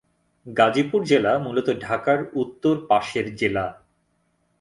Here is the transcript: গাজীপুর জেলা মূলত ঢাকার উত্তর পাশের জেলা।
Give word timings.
গাজীপুর 0.45 1.01
জেলা 1.03 1.31
মূলত 1.37 1.67
ঢাকার 1.79 2.19
উত্তর 2.33 2.75
পাশের 2.87 3.27
জেলা। 3.35 3.65